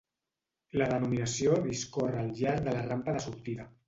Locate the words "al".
2.21-2.31